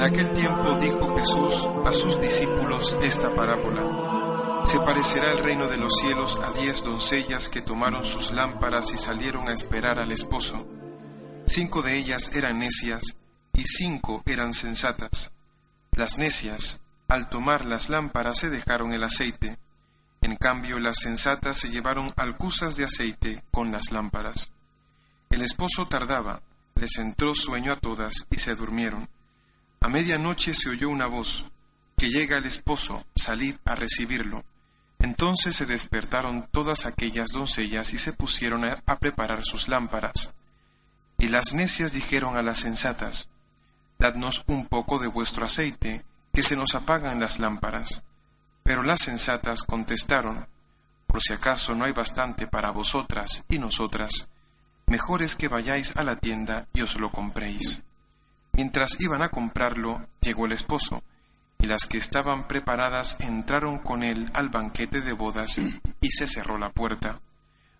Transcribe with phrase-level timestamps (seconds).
[0.00, 4.62] En aquel tiempo dijo Jesús a sus discípulos esta parábola.
[4.64, 8.96] Se parecerá el reino de los cielos a diez doncellas que tomaron sus lámparas y
[8.96, 10.66] salieron a esperar al esposo.
[11.46, 13.14] Cinco de ellas eran necias
[13.52, 15.32] y cinco eran sensatas.
[15.94, 19.58] Las necias, al tomar las lámparas, se dejaron el aceite.
[20.22, 24.50] En cambio, las sensatas se llevaron alcusas de aceite con las lámparas.
[25.28, 26.40] El esposo tardaba,
[26.74, 29.06] les entró sueño a todas y se durmieron.
[29.80, 31.46] A medianoche se oyó una voz,
[31.96, 34.44] que llega el esposo, salid a recibirlo.
[34.98, 40.34] Entonces se despertaron todas aquellas doncellas y se pusieron a, a preparar sus lámparas.
[41.18, 43.28] Y las necias dijeron a las sensatas,
[43.98, 48.02] Dadnos un poco de vuestro aceite, que se nos apagan las lámparas.
[48.62, 50.46] Pero las sensatas contestaron,
[51.06, 54.28] Por si acaso no hay bastante para vosotras y nosotras,
[54.86, 57.82] mejor es que vayáis a la tienda y os lo compréis.
[58.60, 61.02] Mientras iban a comprarlo, llegó el esposo,
[61.60, 66.58] y las que estaban preparadas entraron con él al banquete de bodas y se cerró
[66.58, 67.22] la puerta.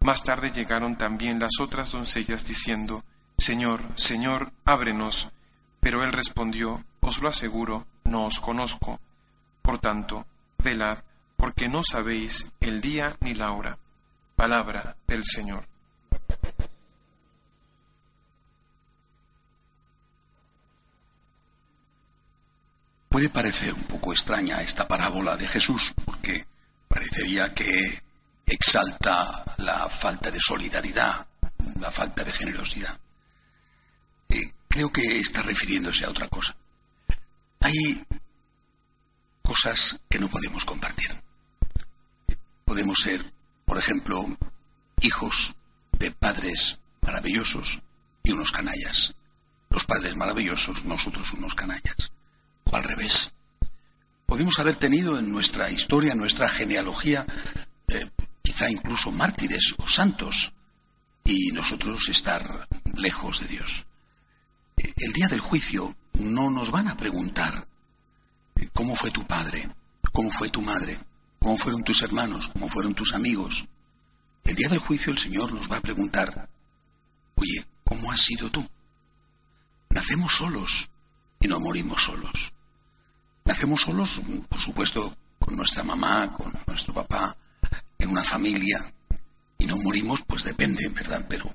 [0.00, 3.04] Más tarde llegaron también las otras doncellas diciendo,
[3.38, 5.30] Señor, Señor, ábrenos.
[5.78, 8.98] Pero él respondió, Os lo aseguro, no os conozco.
[9.62, 10.26] Por tanto,
[10.58, 10.98] velad,
[11.36, 13.78] porque no sabéis el día ni la hora.
[14.34, 15.68] Palabra del Señor.
[23.24, 26.46] Puede parecer un poco extraña esta parábola de Jesús, porque
[26.86, 28.02] parecería que
[28.44, 31.26] exalta la falta de solidaridad,
[31.80, 33.00] la falta de generosidad.
[34.28, 36.54] Eh, creo que está refiriéndose a otra cosa.
[37.60, 38.04] Hay
[39.42, 41.08] cosas que no podemos compartir.
[42.66, 43.24] Podemos ser,
[43.64, 44.22] por ejemplo,
[45.00, 45.54] hijos
[45.92, 47.80] de padres maravillosos
[48.22, 49.14] y unos canallas.
[49.70, 52.12] Los padres maravillosos, nosotros unos canallas.
[54.34, 57.24] Podemos haber tenido en nuestra historia, en nuestra genealogía,
[57.86, 58.10] eh,
[58.42, 60.52] quizá incluso mártires o santos,
[61.24, 63.86] y nosotros estar lejos de Dios.
[64.76, 67.68] El día del juicio no nos van a preguntar
[68.56, 69.68] eh, cómo fue tu padre,
[70.12, 70.98] cómo fue tu madre,
[71.38, 73.66] cómo fueron tus hermanos, cómo fueron tus amigos.
[74.42, 76.50] El día del juicio el Señor nos va a preguntar,
[77.36, 78.68] oye, ¿cómo has sido tú?
[79.90, 80.90] Nacemos solos
[81.38, 82.53] y no morimos solos.
[83.44, 87.36] Nacemos solos, por supuesto, con nuestra mamá, con nuestro papá,
[87.98, 88.92] en una familia,
[89.58, 91.24] y no morimos, pues depende, ¿verdad?
[91.28, 91.54] Pero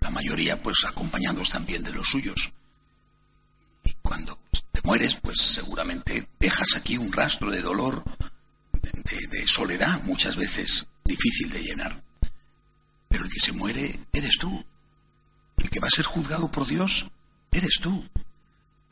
[0.00, 2.52] la mayoría, pues acompañados también de los suyos.
[3.84, 4.38] Y cuando
[4.72, 8.02] te mueres, pues seguramente dejas aquí un rastro de dolor,
[8.82, 12.02] de, de soledad, muchas veces difícil de llenar.
[13.08, 14.64] Pero el que se muere eres tú.
[15.56, 17.06] El que va a ser juzgado por Dios
[17.50, 18.04] eres tú.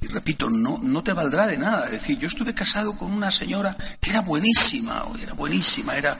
[0.00, 1.88] Y repito, no, no te valdrá de nada.
[1.88, 6.18] Decir, yo estuve casado con una señora que era buenísima, era buenísima, era...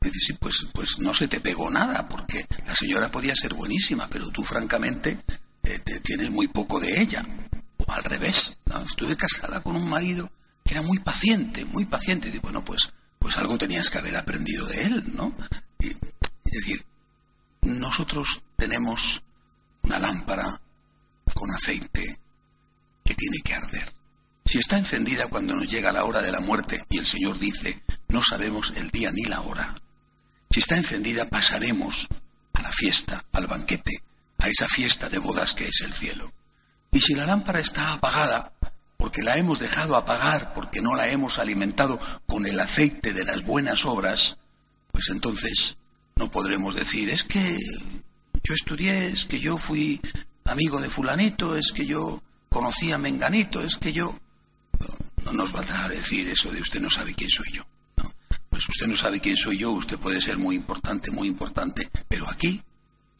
[0.00, 4.08] Es decir, pues, pues no se te pegó nada, porque la señora podía ser buenísima,
[4.08, 5.18] pero tú francamente
[5.62, 7.24] eh, te tienes muy poco de ella.
[7.76, 10.30] O al revés, estuve casada con un marido
[10.64, 12.30] que era muy paciente, muy paciente.
[12.34, 15.34] Y bueno, pues, pues algo tenías que haber aprendido de él, ¿no?
[15.78, 16.84] Y, es decir,
[17.62, 19.22] nosotros tenemos
[19.82, 20.60] una lámpara
[21.34, 22.19] con aceite
[23.20, 23.94] tiene que arder.
[24.46, 27.82] Si está encendida cuando nos llega la hora de la muerte y el Señor dice,
[28.08, 29.76] no sabemos el día ni la hora,
[30.48, 32.08] si está encendida pasaremos
[32.54, 34.02] a la fiesta, al banquete,
[34.38, 36.32] a esa fiesta de bodas que es el cielo.
[36.90, 38.54] Y si la lámpara está apagada,
[38.96, 43.44] porque la hemos dejado apagar, porque no la hemos alimentado con el aceite de las
[43.44, 44.38] buenas obras,
[44.92, 45.76] pues entonces
[46.16, 47.56] no podremos decir, es que
[48.42, 50.00] yo estudié, es que yo fui
[50.44, 54.18] amigo de fulanito, es que yo conocí a Menganito, es que yo...
[55.24, 57.62] No nos va a decir eso de usted no sabe quién soy yo.
[58.48, 62.28] Pues usted no sabe quién soy yo, usted puede ser muy importante, muy importante, pero
[62.28, 62.62] aquí,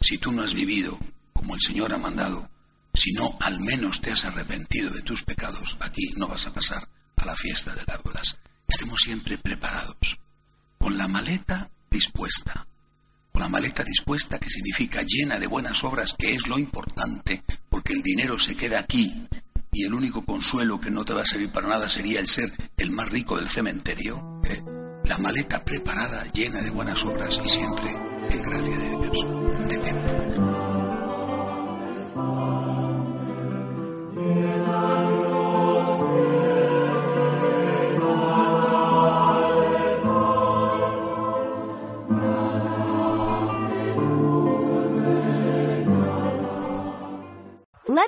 [0.00, 0.98] si tú no has vivido
[1.32, 2.50] como el Señor ha mandado,
[2.92, 6.88] si no al menos te has arrepentido de tus pecados, aquí no vas a pasar
[7.16, 8.38] a la fiesta de las bodas.
[8.66, 10.18] Estemos siempre preparados,
[10.78, 12.66] con maleta dispuesta.
[13.32, 17.42] Con la maleta dispuesta que significa llena de buenas obras, que es lo importante,
[17.80, 19.26] porque el dinero se queda aquí
[19.72, 22.52] y el único consuelo que no te va a servir para nada sería el ser
[22.76, 24.38] el más rico del cementerio.
[24.44, 24.62] ¿eh?
[25.06, 27.90] La maleta preparada, llena de buenas obras y siempre
[28.30, 29.02] en gracia de Dios.
[29.66, 29.78] De